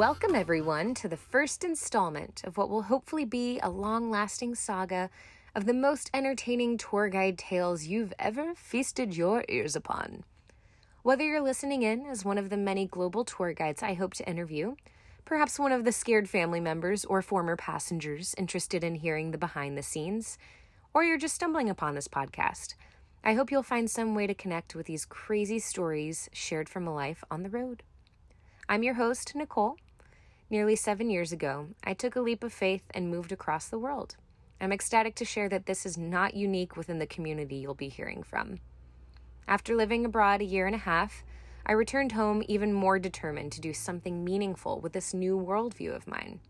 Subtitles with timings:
[0.00, 5.10] Welcome, everyone, to the first installment of what will hopefully be a long lasting saga
[5.54, 10.24] of the most entertaining tour guide tales you've ever feasted your ears upon.
[11.02, 14.26] Whether you're listening in as one of the many global tour guides I hope to
[14.26, 14.74] interview,
[15.26, 19.76] perhaps one of the scared family members or former passengers interested in hearing the behind
[19.76, 20.38] the scenes,
[20.94, 22.72] or you're just stumbling upon this podcast,
[23.22, 26.94] I hope you'll find some way to connect with these crazy stories shared from a
[26.94, 27.82] life on the road.
[28.66, 29.76] I'm your host, Nicole.
[30.52, 34.16] Nearly seven years ago, I took a leap of faith and moved across the world.
[34.60, 38.24] I'm ecstatic to share that this is not unique within the community you'll be hearing
[38.24, 38.58] from.
[39.46, 41.22] After living abroad a year and a half,
[41.64, 46.08] I returned home even more determined to do something meaningful with this new worldview of
[46.08, 46.40] mine.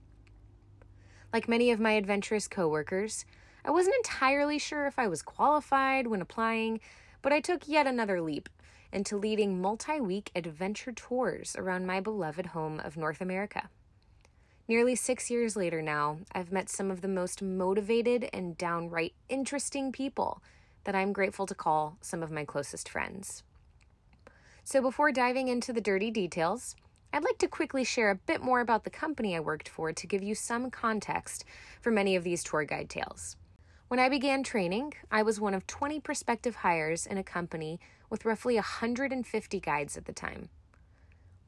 [1.31, 3.27] Like many of my adventurous coworkers,
[3.67, 6.81] I wasn't entirely sure if I was qualified when applying,
[7.21, 8.49] but I took yet another leap
[8.95, 13.69] into leading multi week adventure tours around my beloved home of North America.
[14.71, 19.91] Nearly six years later now, I've met some of the most motivated and downright interesting
[19.91, 20.45] people
[20.85, 23.43] that I'm grateful to call some of my closest friends.
[24.63, 26.77] So, before diving into the dirty details,
[27.13, 30.07] I'd like to quickly share a bit more about the company I worked for to
[30.07, 31.45] give you some context
[31.81, 33.37] for many of these tour guide tales.
[33.89, 38.25] When I began training, I was one of 20 prospective hires in a company with
[38.25, 40.49] roughly 150 guides at the time.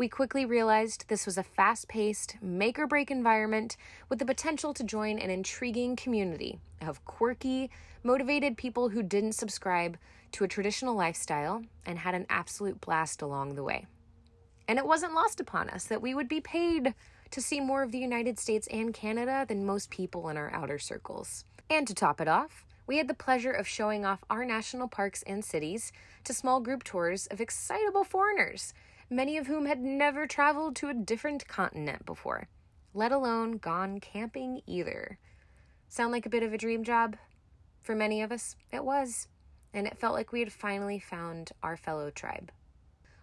[0.02, 3.76] We quickly realized this was a fast paced, make or break environment
[4.08, 7.70] with the potential to join an intriguing community of quirky,
[8.02, 9.96] motivated people who didn't subscribe
[10.32, 13.86] to a traditional lifestyle and had an absolute blast along the way.
[14.66, 16.94] And it wasn't lost upon us that we would be paid
[17.30, 20.80] to see more of the United States and Canada than most people in our outer
[20.80, 21.44] circles.
[21.70, 25.22] And to top it off, we had the pleasure of showing off our national parks
[25.28, 25.92] and cities
[26.24, 28.74] to small group tours of excitable foreigners,
[29.12, 32.48] many of whom had never traveled to a different continent before,
[32.94, 35.18] let alone gone camping either.
[35.88, 37.16] Sound like a bit of a dream job?
[37.82, 39.28] For many of us, it was,
[39.74, 42.50] and it felt like we had finally found our fellow tribe.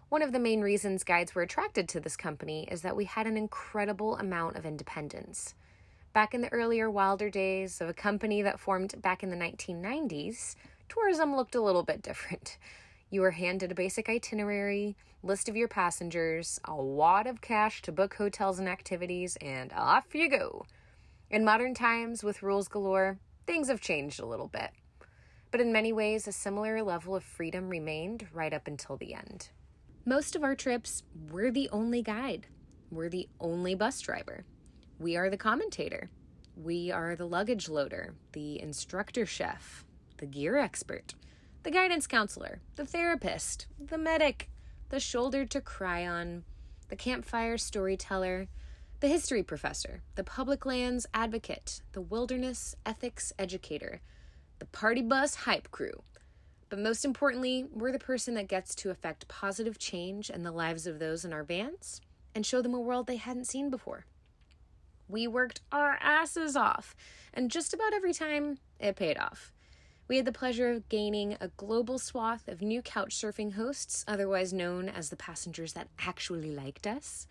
[0.08, 3.26] One of the main reasons guides were attracted to this company is that we had
[3.26, 5.54] an incredible amount of independence.
[6.12, 10.56] Back in the earlier, wilder days of a company that formed back in the 1990s,
[10.88, 12.58] tourism looked a little bit different.
[13.12, 17.90] You are handed a basic itinerary, list of your passengers, a wad of cash to
[17.90, 20.64] book hotels and activities, and off you go.
[21.28, 24.70] In modern times, with rules galore, things have changed a little bit.
[25.50, 29.48] But in many ways, a similar level of freedom remained right up until the end.
[30.04, 32.46] Most of our trips, we're the only guide,
[32.92, 34.44] we're the only bus driver.
[35.00, 36.10] We are the commentator.
[36.56, 39.84] We are the luggage loader, the instructor chef,
[40.18, 41.14] the gear expert,
[41.62, 44.48] the guidance counselor, the therapist, the medic,
[44.88, 46.44] the shoulder to cry on,
[46.88, 48.48] the campfire storyteller,
[49.00, 54.00] the history professor, the public lands advocate, the wilderness ethics educator,
[54.58, 56.02] the party bus hype crew.
[56.70, 60.86] But most importantly, we're the person that gets to affect positive change in the lives
[60.86, 62.00] of those in our vans
[62.34, 64.06] and show them a world they hadn't seen before.
[65.08, 66.94] We worked our asses off,
[67.34, 69.52] and just about every time it paid off.
[70.10, 74.52] We had the pleasure of gaining a global swath of new couch surfing hosts, otherwise
[74.52, 77.28] known as the passengers that actually liked us.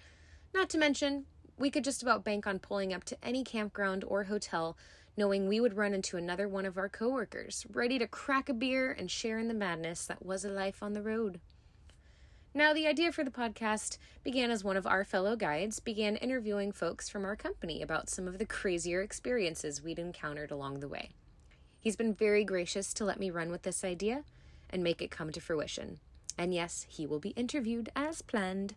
[0.54, 1.26] Not to mention,
[1.58, 4.78] we could just about bank on pulling up to any campground or hotel
[5.18, 8.96] knowing we would run into another one of our coworkers, ready to crack a beer
[8.98, 11.42] and share in the madness that was a life on the road.
[12.54, 16.72] Now, the idea for the podcast began as one of our fellow guides began interviewing
[16.72, 21.10] folks from our company about some of the crazier experiences we'd encountered along the way.
[21.80, 24.24] He's been very gracious to let me run with this idea
[24.70, 26.00] and make it come to fruition.
[26.38, 28.76] And yes, he will be interviewed as planned.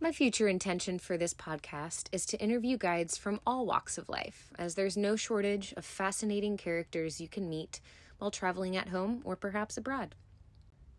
[0.00, 4.50] My future intention for this podcast is to interview guides from all walks of life,
[4.58, 7.80] as there's no shortage of fascinating characters you can meet
[8.18, 10.14] while traveling at home or perhaps abroad.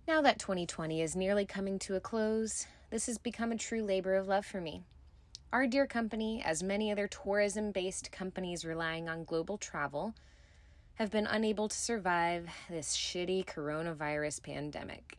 [0.08, 4.16] Now that 2020 is nearly coming to a close, this has become a true labor
[4.16, 4.84] of love for me.
[5.52, 10.14] Our dear company, as many other tourism based companies relying on global travel,
[11.02, 15.18] have been unable to survive this shitty coronavirus pandemic.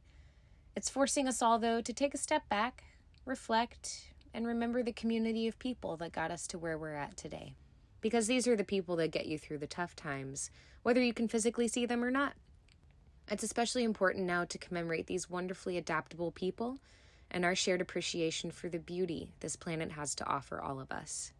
[0.76, 2.84] It's forcing us all, though, to take a step back,
[3.24, 7.56] reflect, and remember the community of people that got us to where we're at today.
[8.00, 10.52] Because these are the people that get you through the tough times,
[10.84, 12.34] whether you can physically see them or not.
[13.28, 16.78] It's especially important now to commemorate these wonderfully adaptable people
[17.28, 21.32] and our shared appreciation for the beauty this planet has to offer all of us.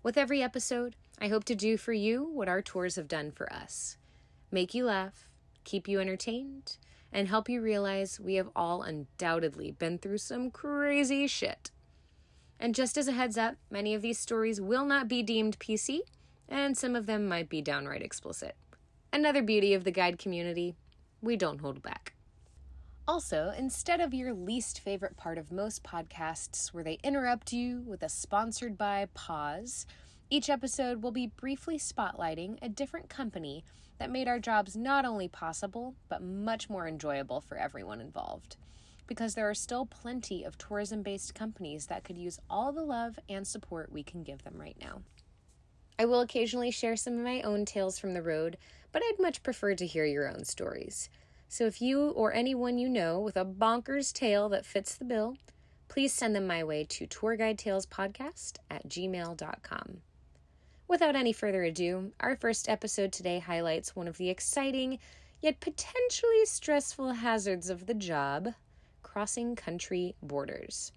[0.00, 3.52] With every episode, I hope to do for you what our tours have done for
[3.52, 3.96] us
[4.50, 5.28] make you laugh,
[5.64, 6.78] keep you entertained,
[7.12, 11.70] and help you realize we have all undoubtedly been through some crazy shit.
[12.60, 16.00] And just as a heads up, many of these stories will not be deemed PC,
[16.48, 18.56] and some of them might be downright explicit.
[19.12, 20.76] Another beauty of the guide community
[21.20, 22.14] we don't hold back.
[23.08, 28.02] Also, instead of your least favorite part of most podcasts where they interrupt you with
[28.02, 29.86] a sponsored by pause,
[30.28, 33.64] each episode will be briefly spotlighting a different company
[33.98, 38.56] that made our jobs not only possible, but much more enjoyable for everyone involved.
[39.06, 43.18] Because there are still plenty of tourism based companies that could use all the love
[43.26, 45.00] and support we can give them right now.
[45.98, 48.58] I will occasionally share some of my own tales from the road,
[48.92, 51.08] but I'd much prefer to hear your own stories.
[51.48, 55.36] So if you or anyone you know with a bonkers tale that fits the bill,
[55.88, 60.02] please send them my way to tourguidetalespodcast at gmail.com.
[60.86, 64.98] Without any further ado, our first episode today highlights one of the exciting
[65.40, 68.54] yet potentially stressful hazards of the job
[69.02, 70.92] crossing country borders.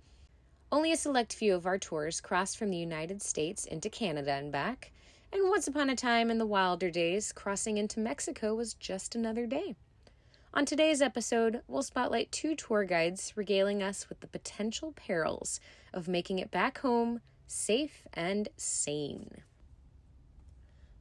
[0.71, 4.51] Only a select few of our tours crossed from the United States into Canada and
[4.51, 4.91] back,
[5.31, 9.45] and once upon a time in the wilder days, crossing into Mexico was just another
[9.45, 9.75] day.
[10.53, 15.61] On today's episode, we'll spotlight two tour guides regaling us with the potential perils
[15.93, 19.43] of making it back home safe and sane.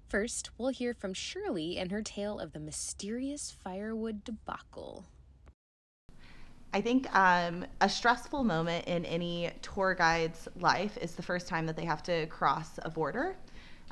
[0.08, 5.06] First, we'll hear from Shirley and her tale of the mysterious firewood debacle.
[6.73, 11.67] I think um, a stressful moment in any tour guide's life is the first time
[11.67, 13.37] that they have to cross a border.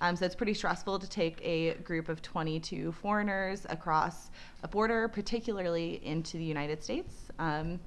[0.01, 4.31] Um, so it's pretty stressful to take a group of 22 foreigners across
[4.63, 7.15] a border, particularly into the United States.
[7.39, 7.81] Um,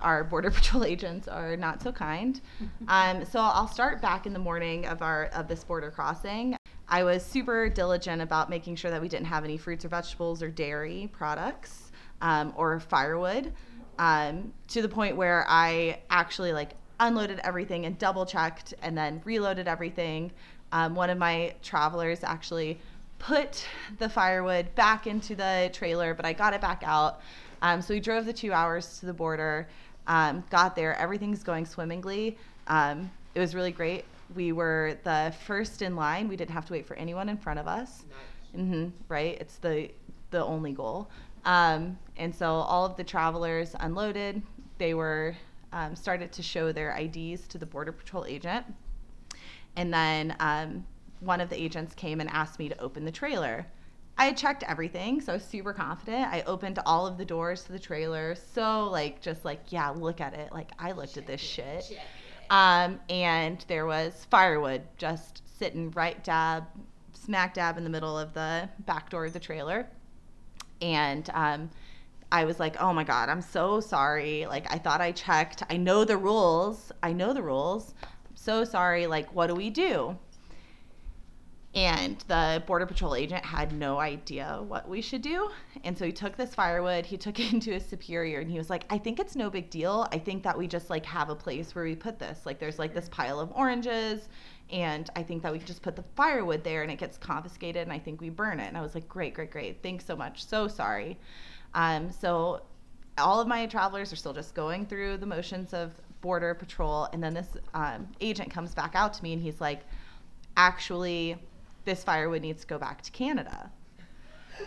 [0.00, 2.40] our border patrol agents are not so kind.
[2.88, 6.56] Um, so I'll start back in the morning of our of this border crossing.
[6.88, 10.42] I was super diligent about making sure that we didn't have any fruits or vegetables
[10.42, 11.92] or dairy products
[12.22, 13.52] um, or firewood.
[13.98, 19.20] Um, to the point where I actually like unloaded everything and double checked and then
[19.24, 20.32] reloaded everything
[20.72, 22.78] um, one of my travelers actually
[23.18, 23.66] put
[23.98, 27.20] the firewood back into the trailer, but I got it back out.
[27.62, 29.68] Um, so we drove the two hours to the border,
[30.06, 32.38] um, got there, everything's going swimmingly.
[32.68, 34.04] Um, it was really great.
[34.34, 36.28] We were the first in line.
[36.28, 38.04] We didn't have to wait for anyone in front of us.
[38.08, 38.62] Nice.
[38.62, 39.38] Mm-hmm, right?
[39.40, 39.90] It's the
[40.30, 41.08] the only goal.
[41.44, 44.42] Um, and so all of the travelers unloaded.
[44.76, 45.34] They were
[45.72, 48.66] um, started to show their IDs to the border patrol agent.
[49.76, 50.84] And then um,
[51.20, 53.66] one of the agents came and asked me to open the trailer.
[54.20, 56.26] I had checked everything, so I was super confident.
[56.32, 58.34] I opened all of the doors to the trailer.
[58.34, 60.52] So, like, just like, yeah, look at it.
[60.52, 61.98] Like, I looked check at this it, shit.
[62.50, 66.64] Um, and there was firewood just sitting right dab,
[67.12, 69.88] smack dab in the middle of the back door of the trailer.
[70.82, 71.70] And um,
[72.32, 74.46] I was like, oh my God, I'm so sorry.
[74.46, 75.62] Like, I thought I checked.
[75.70, 76.90] I know the rules.
[77.04, 77.94] I know the rules
[78.38, 79.06] so sorry.
[79.06, 80.16] Like, what do we do?
[81.74, 85.50] And the Border Patrol agent had no idea what we should do.
[85.84, 88.70] And so he took this firewood, he took it into his superior, and he was
[88.70, 90.08] like, I think it's no big deal.
[90.10, 92.46] I think that we just like have a place where we put this.
[92.46, 94.28] Like, there's like this pile of oranges,
[94.70, 97.92] and I think that we just put the firewood there and it gets confiscated, and
[97.92, 98.68] I think we burn it.
[98.68, 99.82] And I was like, great, great, great.
[99.82, 100.44] Thanks so much.
[100.44, 101.18] So sorry.
[101.74, 102.62] Um, so
[103.18, 107.22] all of my travelers are still just going through the motions of border patrol and
[107.22, 109.80] then this um, agent comes back out to me and he's like
[110.56, 111.36] actually
[111.84, 113.70] this firewood needs to go back to canada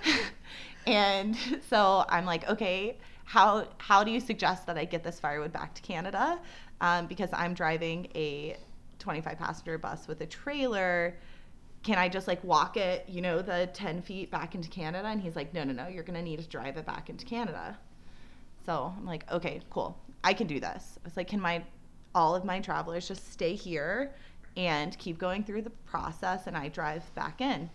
[0.87, 1.35] and
[1.69, 5.73] so i'm like okay how how do you suggest that i get this firewood back
[5.73, 6.39] to canada
[6.79, 8.57] um, because i'm driving a
[8.99, 11.15] 25 passenger bus with a trailer
[11.83, 15.07] can I just like walk it, you know, the 10 feet back into Canada?
[15.07, 17.25] And he's like, no, no, no, you're going to need to drive it back into
[17.25, 17.77] Canada.
[18.65, 19.97] So I'm like, okay, cool.
[20.23, 20.99] I can do this.
[21.03, 21.63] I was like, can my
[22.13, 24.13] all of my travelers just stay here
[24.57, 27.69] and keep going through the process and I drive back in,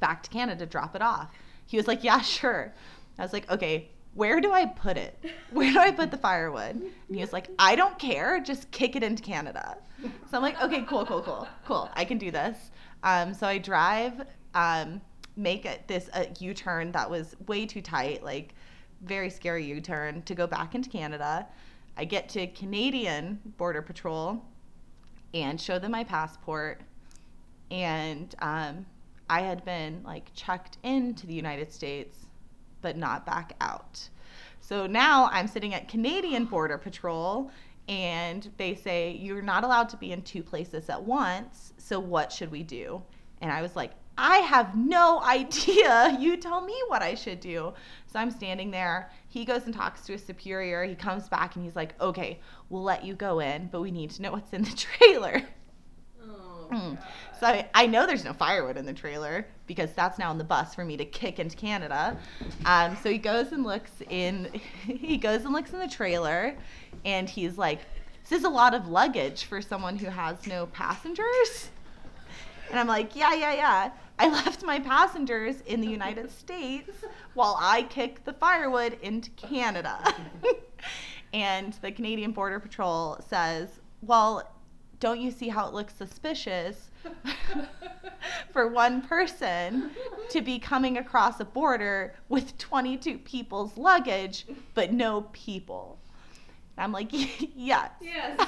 [0.00, 1.32] back to Canada, drop it off.
[1.66, 2.72] He was like, Yeah, sure.
[3.18, 5.22] I was like, Okay, where do I put it?
[5.50, 6.76] Where do I put the firewood?
[6.76, 9.76] And he was like, I don't care, just kick it into Canada.
[10.02, 11.90] So I'm like, okay, cool, cool, cool, cool.
[11.94, 12.70] I can do this.
[13.02, 14.22] Um, so I drive,
[14.54, 15.00] um,
[15.36, 18.54] make it, this a U-turn that was way too tight, like
[19.02, 21.46] very scary U-turn to go back into Canada.
[21.96, 24.42] I get to Canadian Border Patrol
[25.32, 26.80] and show them my passport.
[27.70, 28.86] And um,
[29.28, 32.26] I had been like checked into the United States,
[32.82, 34.08] but not back out.
[34.60, 37.50] So now I'm sitting at Canadian Border Patrol
[37.88, 41.72] and they say, You're not allowed to be in two places at once.
[41.78, 43.02] So what should we do?
[43.40, 46.16] And I was like, I have no idea.
[46.18, 47.74] You tell me what I should do.
[48.16, 49.10] So I'm standing there.
[49.28, 50.84] He goes and talks to his superior.
[50.84, 54.08] He comes back and he's like, okay, we'll let you go in, but we need
[54.12, 55.42] to know what's in the trailer.
[56.26, 56.98] Oh, Mm.
[57.38, 60.44] So I, I know there's no firewood in the trailer because that's now on the
[60.44, 62.16] bus for me to kick into Canada.
[62.64, 64.48] Um, so he goes and looks in.
[64.86, 66.56] He goes and looks in the trailer,
[67.04, 67.80] and he's like,
[68.30, 71.68] "This is a lot of luggage for someone who has no passengers."
[72.70, 73.90] And I'm like, "Yeah, yeah, yeah.
[74.18, 76.90] I left my passengers in the United States
[77.34, 79.98] while I kick the firewood into Canada."
[81.32, 84.42] and the Canadian Border Patrol says, "Well."
[84.98, 86.90] Don't you see how it looks suspicious
[88.50, 89.90] for one person
[90.30, 95.98] to be coming across a border with 22 people's luggage, but no people.
[96.76, 97.08] And I'm like,
[97.56, 97.90] yes.
[98.00, 98.38] Yes.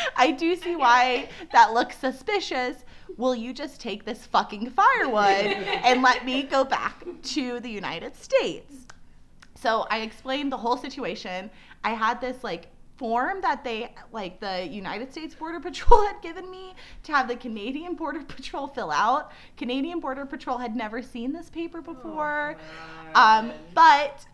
[0.16, 2.84] I do see why that looks suspicious.
[3.16, 8.14] Will you just take this fucking firewood and let me go back to the United
[8.14, 8.74] States?
[9.54, 11.50] So I explained the whole situation.
[11.82, 16.50] I had this like form that they like the United States Border Patrol had given
[16.50, 19.32] me to have the Canadian Border Patrol fill out.
[19.56, 22.56] Canadian Border Patrol had never seen this paper before.
[23.14, 24.26] Um, but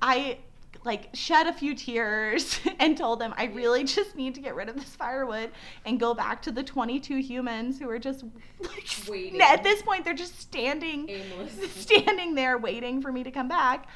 [0.00, 0.38] I
[0.84, 4.68] like shed a few tears and told them I really just need to get rid
[4.68, 5.50] of this firewood
[5.84, 8.24] and go back to the 22 humans who are just
[8.60, 9.40] like Waiting.
[9.40, 11.72] at this point they're just standing Aimless.
[11.76, 13.88] standing there waiting for me to come back.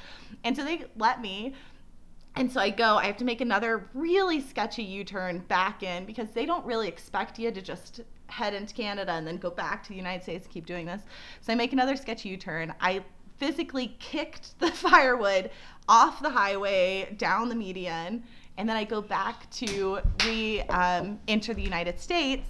[0.44, 1.54] And so they let me.
[2.34, 6.06] And so I go, I have to make another really sketchy U turn back in
[6.06, 9.82] because they don't really expect you to just head into Canada and then go back
[9.82, 11.02] to the United States and keep doing this.
[11.42, 12.72] So I make another sketchy U turn.
[12.80, 13.04] I
[13.42, 15.50] physically kicked the firewood
[15.88, 18.22] off the highway down the median.
[18.56, 22.46] And then I go back to re um, enter the United States.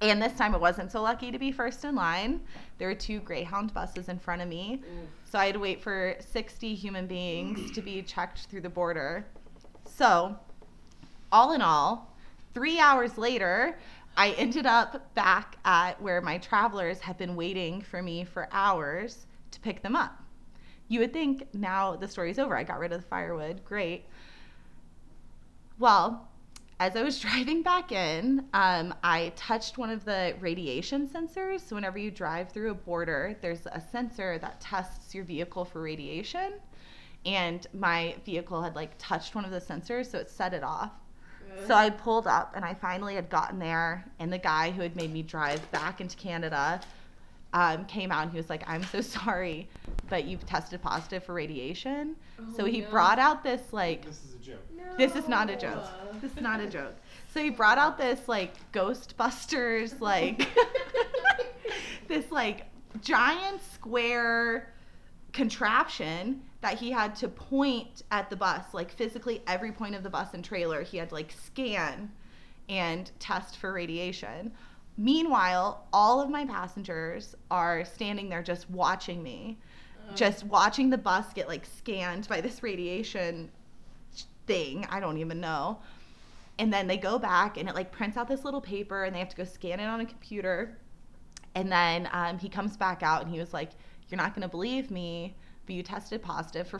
[0.00, 2.42] And this time it wasn't so lucky to be first in line.
[2.78, 4.82] There were two Greyhound buses in front of me.
[5.28, 9.26] So I had to wait for 60 human beings to be checked through the border.
[9.84, 10.36] So,
[11.32, 12.14] all in all,
[12.54, 13.76] three hours later,
[14.16, 19.26] I ended up back at where my travelers had been waiting for me for hours
[19.50, 20.22] to pick them up.
[20.88, 22.56] You would think now the story's over.
[22.56, 23.64] I got rid of the firewood.
[23.64, 24.04] Great.
[25.78, 26.28] Well,
[26.78, 31.60] as I was driving back in, um, I touched one of the radiation sensors.
[31.60, 35.82] So, whenever you drive through a border, there's a sensor that tests your vehicle for
[35.82, 36.54] radiation.
[37.24, 40.92] And my vehicle had like touched one of the sensors, so it set it off.
[41.66, 44.94] So I pulled up and I finally had gotten there, and the guy who had
[44.94, 46.80] made me drive back into Canada
[47.52, 49.68] um, came out and he was like, I'm so sorry,
[50.08, 52.16] but you've tested positive for radiation.
[52.56, 52.90] so Oh, he no.
[52.90, 54.66] brought out this like This is a joke.
[54.76, 54.96] No.
[54.96, 55.84] this is not a joke.
[56.20, 56.94] This is not a joke.
[57.32, 60.48] So he brought out this like Ghostbusters like
[62.08, 62.66] this like
[63.02, 64.72] giant square
[65.32, 70.10] contraption that he had to point at the bus, like physically every point of the
[70.10, 72.10] bus and trailer, he had to like scan
[72.68, 74.50] and test for radiation.
[74.98, 79.58] Meanwhile, all of my passengers are standing there just watching me,
[80.14, 83.50] just watching the bus get like scanned by this radiation
[84.46, 84.86] thing.
[84.88, 85.78] I don't even know.
[86.58, 89.18] And then they go back and it like prints out this little paper and they
[89.18, 90.78] have to go scan it on a computer.
[91.54, 93.70] And then um, he comes back out and he was like,
[94.08, 95.34] You're not going to believe me,
[95.66, 96.78] but you tested positive for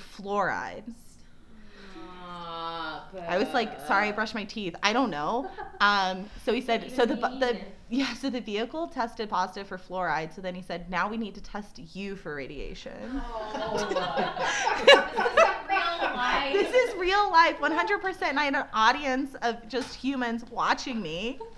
[3.12, 3.28] fluoride.
[3.28, 4.74] I was like, sorry, I brushed my teeth.
[4.82, 5.50] I don't know.
[5.78, 7.58] Um, so he said, so the the
[7.90, 10.34] yeah, so the vehicle tested positive for fluoride.
[10.34, 13.20] So then he said, now we need to test you for radiation.
[13.22, 14.72] Oh.
[16.52, 18.22] This is real life, 100%.
[18.22, 21.38] And I had an audience of just humans watching me.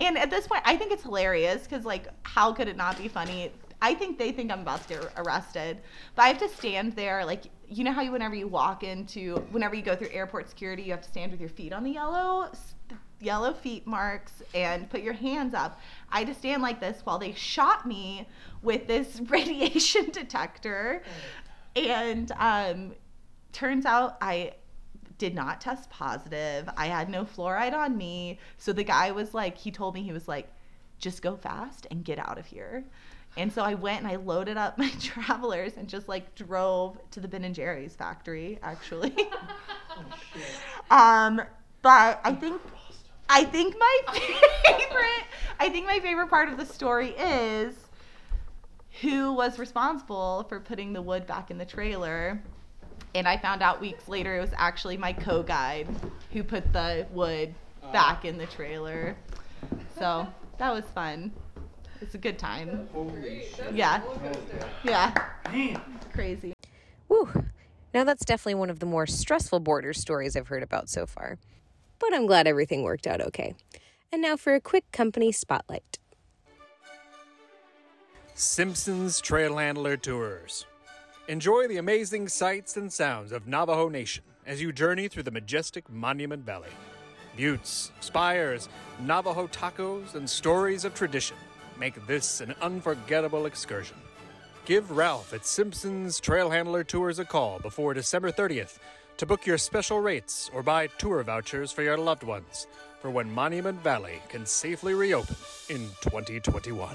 [0.00, 3.08] And at this point, I think it's hilarious because, like, how could it not be
[3.08, 3.52] funny?
[3.82, 5.78] I think they think I'm about to get arrested,
[6.14, 7.24] but I have to stand there.
[7.24, 10.82] Like, you know how you, whenever you walk into, whenever you go through airport security,
[10.82, 12.50] you have to stand with your feet on the yellow,
[13.20, 15.80] yellow feet marks and put your hands up.
[16.10, 18.28] I had to stand like this while they shot me
[18.62, 21.02] with this radiation detector.
[21.74, 22.94] And um,
[23.52, 24.52] turns out I
[25.18, 26.68] did not test positive.
[26.76, 28.38] I had no fluoride on me.
[28.58, 30.50] So the guy was like, he told me, he was like,
[30.98, 32.84] just go fast and get out of here.
[33.36, 37.20] And so I went and I loaded up my travelers and just like drove to
[37.20, 39.14] the Ben and Jerry's factory, actually.
[40.90, 41.42] Oh um,
[41.82, 42.62] but I think
[43.28, 43.98] I think my
[44.64, 45.24] favorite
[45.58, 47.74] I think my favorite part of the story is
[49.00, 52.40] who was responsible for putting the wood back in the trailer.
[53.14, 55.88] And I found out weeks later it was actually my co-guide
[56.32, 57.54] who put the wood
[57.92, 59.16] back in the trailer.
[59.98, 60.26] So
[60.58, 61.32] that was fun.
[62.00, 62.88] It's a good time.
[62.92, 63.74] Holy shit.
[63.74, 64.02] Yeah.
[64.82, 65.12] Yeah.
[65.52, 65.80] Man.
[66.12, 66.54] Crazy.
[67.08, 67.46] Whew.
[67.92, 71.38] Now that's definitely one of the more stressful border stories I've heard about so far.
[71.98, 73.54] But I'm glad everything worked out okay.
[74.10, 75.98] And now for a quick company spotlight.
[78.34, 80.64] Simpsons Trail Handler Tours.
[81.28, 85.90] Enjoy the amazing sights and sounds of Navajo Nation as you journey through the majestic
[85.90, 86.70] Monument Valley.
[87.36, 88.68] Buttes, spires,
[89.00, 91.36] Navajo tacos, and stories of tradition
[91.80, 93.96] make this an unforgettable excursion.
[94.66, 98.78] Give Ralph at Simpsons Trail Handler Tours a call before December 30th
[99.16, 102.66] to book your special rates or buy tour vouchers for your loved ones
[103.00, 105.34] for when Monument Valley can safely reopen
[105.70, 106.94] in 2021.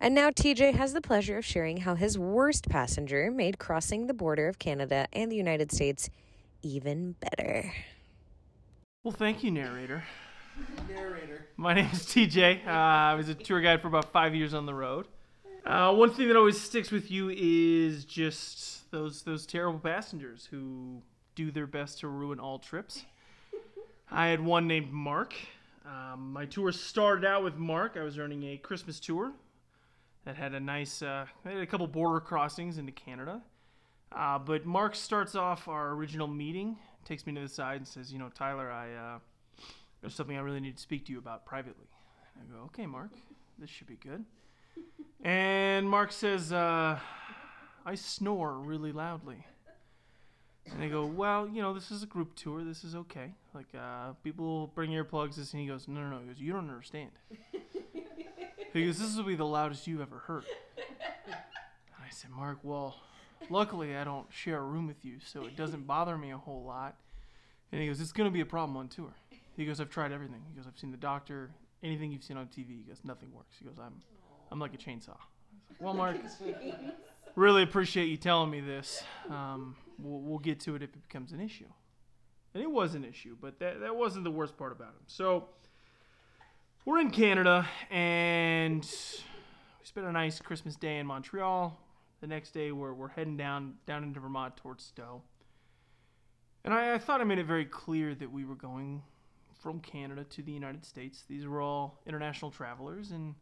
[0.00, 4.14] And now TJ has the pleasure of sharing how his worst passenger made crossing the
[4.14, 6.08] border of Canada and the United States
[6.62, 7.72] even better.
[9.02, 10.04] Well, thank you, narrator.
[10.88, 11.46] Narrator.
[11.56, 12.66] My name is TJ.
[12.66, 15.06] Uh, I was a tour guide for about five years on the road.
[15.64, 21.02] Uh, one thing that always sticks with you is just those those terrible passengers who
[21.34, 23.04] do their best to ruin all trips.
[24.10, 25.34] I had one named Mark.
[25.84, 27.96] Um, my tour started out with Mark.
[27.96, 29.32] I was running a Christmas tour
[30.24, 33.42] that had a nice, uh, had a couple border crossings into Canada.
[34.12, 38.12] Uh, but Mark starts off our original meeting, takes me to the side and says,
[38.12, 39.18] "You know, Tyler, I uh,
[40.00, 41.86] there's something I really need to speak to you about privately."
[42.36, 43.10] I go, "Okay, Mark,
[43.58, 44.24] this should be good."
[45.24, 47.00] and Mark says, uh,
[47.84, 49.46] "I snore really loudly."
[50.70, 52.62] And I go, "Well, you know, this is a group tour.
[52.62, 53.32] This is okay.
[53.54, 56.52] Like, uh, people bring earplugs." This, and he goes, "No, no, no." He goes, "You
[56.52, 57.10] don't understand."
[58.72, 60.44] he goes, "This will be the loudest you've ever heard."
[61.26, 62.96] And I said, "Mark, well."
[63.50, 66.64] Luckily, I don't share a room with you, so it doesn't bother me a whole
[66.64, 66.96] lot.
[67.72, 69.14] And he goes, It's going to be a problem on tour.
[69.58, 70.40] He goes, I've tried everything.
[70.48, 71.50] He goes, I've seen the doctor,
[71.82, 72.68] anything you've seen on TV.
[72.68, 73.56] He goes, Nothing works.
[73.58, 74.00] He goes, I'm,
[74.52, 75.08] I'm like a chainsaw.
[75.68, 76.16] Like, well, Mark,
[77.34, 79.02] really appreciate you telling me this.
[79.28, 81.66] Um, we'll, we'll get to it if it becomes an issue.
[82.54, 85.02] And it was an issue, but that, that wasn't the worst part about him.
[85.08, 85.48] So
[86.84, 91.76] we're in Canada, and we spent a nice Christmas day in Montreal.
[92.20, 95.22] The next day, we're, we're heading down down into Vermont towards Stowe.
[96.64, 99.02] And I, I thought I made it very clear that we were going
[99.58, 101.24] from Canada to the United States.
[101.28, 103.34] These were all international travelers, and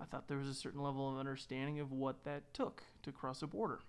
[0.00, 3.42] I thought there was a certain level of understanding of what that took to cross
[3.42, 3.80] a border.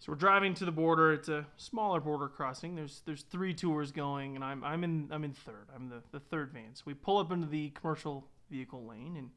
[0.00, 1.12] So we're driving to the border.
[1.12, 2.76] It's a smaller border crossing.
[2.76, 5.68] There's there's three tours going, and I'm I'm in I'm in third.
[5.74, 6.74] I'm the, the third van.
[6.74, 9.30] So we pull up into the commercial vehicle lane, and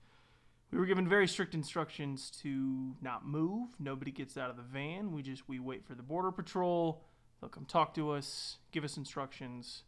[0.71, 3.69] we were given very strict instructions to not move.
[3.79, 5.11] Nobody gets out of the van.
[5.11, 7.05] We just we wait for the border patrol.
[7.39, 9.83] They'll come talk to us, give us instructions.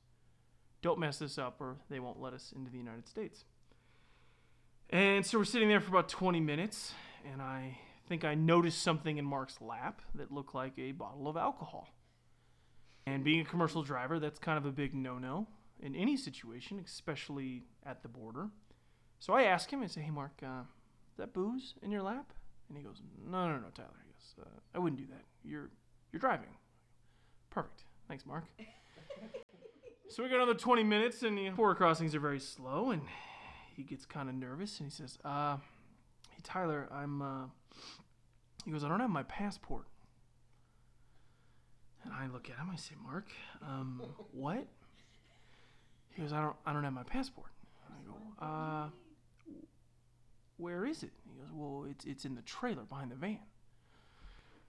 [0.84, 3.46] Don't mess this up, or they won't let us into the United States.
[4.90, 6.94] And so we're sitting there for about 20 minutes,
[7.32, 11.38] and I think I noticed something in Mark's lap that looked like a bottle of
[11.38, 11.88] alcohol.
[13.06, 15.48] And being a commercial driver, that's kind of a big no no
[15.82, 18.50] in any situation, especially at the border.
[19.20, 20.64] So I ask him, I say, hey, Mark, uh,
[21.12, 22.34] is that booze in your lap?
[22.68, 23.90] And he goes, no, no, no, Tyler.
[24.06, 25.24] He goes, uh, I wouldn't do that.
[25.44, 25.70] You're,
[26.12, 26.50] you're driving.
[27.50, 27.86] Perfect.
[28.08, 28.44] Thanks, Mark.
[30.10, 33.02] So we got another 20 minutes, and the border crossings are very slow, and
[33.76, 35.58] he gets kind of nervous, and he says, uh,
[36.30, 37.46] hey, Tyler, I'm, uh,
[38.66, 39.86] he goes, I don't have my passport.
[42.04, 43.30] And I look at him, I say, Mark,
[43.62, 44.68] um, what?
[46.12, 47.52] He goes, I don't, I don't have my passport.
[47.90, 48.90] I go, uh,
[50.58, 51.12] where is it?
[51.26, 53.40] He goes, well, it's, it's in the trailer behind the van.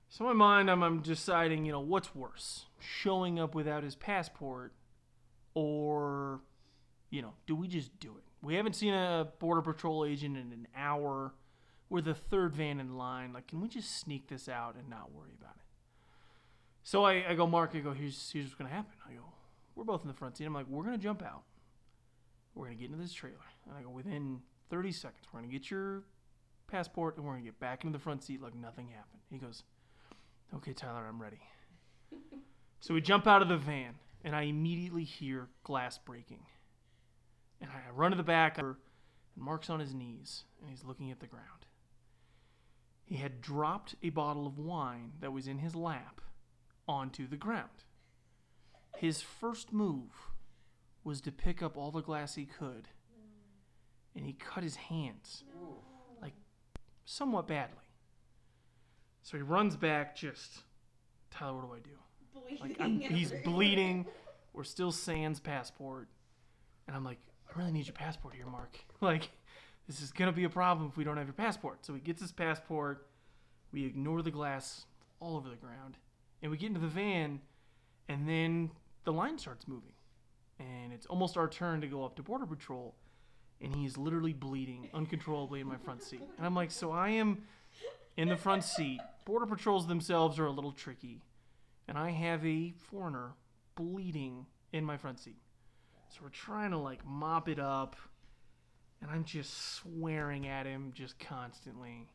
[0.09, 3.97] So in my mind, I'm, I'm deciding, you know, what's worse, showing up without his
[3.97, 4.73] passport,
[5.55, 6.41] or,
[7.11, 8.25] you know, do we just do it?
[8.43, 11.33] We haven't seen a border patrol agent in an hour.
[11.89, 13.33] We're the third van in line.
[13.33, 15.63] Like, can we just sneak this out and not worry about it?
[16.83, 18.93] So I, I go, Mark, I go, here's, here's what's to happen.
[19.09, 19.23] I go,
[19.75, 20.45] we're both in the front seat.
[20.45, 21.43] I'm like, we're to jump out.
[22.55, 23.37] We're to get into this trailer.
[23.67, 24.41] And I go, within
[24.71, 26.03] 30 seconds, we're to get your
[26.67, 29.23] passport and we're to get back into the front seat like nothing happened.
[29.31, 29.63] He goes,
[30.57, 31.41] okay, Tyler, I'm ready.
[32.81, 36.41] so we jump out of the van and I immediately hear glass breaking.
[37.61, 38.75] And I run to the back, and
[39.37, 41.67] Mark's on his knees and he's looking at the ground.
[43.05, 46.21] He had dropped a bottle of wine that was in his lap
[46.89, 47.85] onto the ground.
[48.97, 50.31] His first move
[51.03, 52.89] was to pick up all the glass he could,
[54.17, 55.45] and he cut his hands,
[56.23, 56.33] like
[57.05, 57.77] somewhat badly.
[59.23, 60.63] So he runs back, just
[61.31, 61.99] Tyler, what do I do?
[62.61, 64.07] Like I'm, he's bleeding.
[64.53, 66.09] We're still sans passport,
[66.87, 67.19] and I'm like,
[67.49, 68.79] I really need your passport here, Mark.
[69.01, 69.31] Like,
[69.87, 71.85] this is gonna be a problem if we don't have your passport.
[71.85, 73.07] So he gets his passport.
[73.71, 74.87] We ignore the glass
[75.21, 75.99] all over the ground,
[76.43, 77.41] and we get into the van,
[78.09, 78.71] and then
[79.05, 79.93] the line starts moving,
[80.59, 82.95] and it's almost our turn to go up to border patrol,
[83.61, 87.43] and he's literally bleeding uncontrollably in my front seat, and I'm like, so I am
[88.17, 89.01] in the front seat.
[89.25, 91.21] Border patrols themselves are a little tricky,
[91.89, 93.35] and I have a foreigner
[93.75, 95.39] bleeding in my front seat.
[96.09, 97.97] So we're trying to like mop it up,
[99.01, 102.09] and I'm just swearing at him just constantly.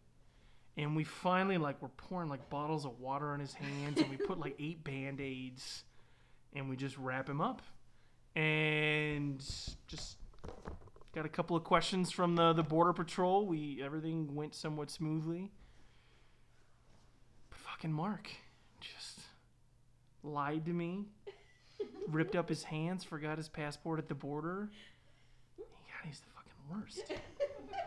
[0.77, 4.17] And we finally like we're pouring like bottles of water on his hands, and we
[4.17, 5.83] put like eight band aids,
[6.53, 7.61] and we just wrap him up,
[8.35, 9.43] and
[9.87, 10.17] just
[11.13, 13.45] got a couple of questions from the the border patrol.
[13.45, 15.51] We everything went somewhat smoothly.
[17.49, 18.29] But fucking Mark
[18.79, 19.19] just
[20.31, 21.05] lied to me
[22.11, 24.69] ripped up his hands, forgot his passport at the border.
[25.57, 25.65] God,
[26.05, 27.13] he's the fucking worst.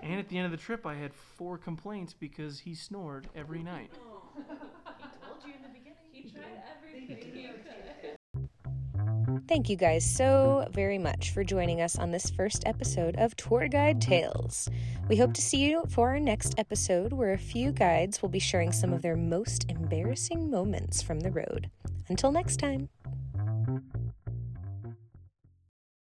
[0.03, 3.63] And at the end of the trip, I had four complaints because he snored every
[3.63, 3.93] night.
[9.49, 13.69] Thank you guys so very much for joining us on this first episode of Tour
[13.69, 14.69] Guide Tales.
[15.09, 18.39] We hope to see you for our next episode, where a few guides will be
[18.39, 21.71] sharing some of their most embarrassing moments from the road.
[22.09, 22.89] Until next time.